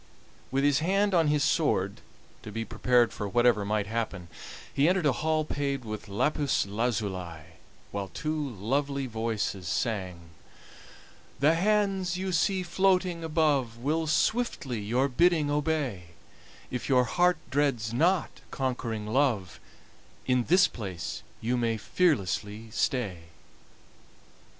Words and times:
With 0.49 0.63
his 0.63 0.79
hand 0.79 1.13
on 1.13 1.27
his 1.27 1.43
sword, 1.43 2.01
to 2.41 2.51
be 2.51 2.65
prepared 2.65 3.13
for 3.13 3.29
whatever 3.29 3.63
might 3.63 3.85
happen, 3.85 4.29
he 4.73 4.89
entered 4.89 5.05
a 5.05 5.11
hall 5.11 5.45
paved 5.45 5.85
with 5.85 6.07
lapis 6.09 6.65
lazuli, 6.65 7.41
while 7.91 8.07
two 8.07 8.49
lovely 8.49 9.05
voices 9.05 9.67
sang: 9.67 10.31
"The 11.39 11.53
hands 11.53 12.17
you 12.17 12.31
see 12.31 12.63
floating 12.63 13.23
above 13.23 13.77
Will 13.77 14.07
swiftly 14.07 14.79
your 14.79 15.07
bidding 15.07 15.51
obey; 15.51 16.05
If 16.71 16.89
your 16.89 17.03
heart 17.03 17.37
dreads 17.51 17.93
not 17.93 18.41
conquering 18.49 19.05
Love, 19.05 19.59
In 20.25 20.45
this 20.45 20.67
place 20.67 21.21
you 21.41 21.57
may 21.57 21.77
fearlessly 21.77 22.71
stay." 22.71 23.25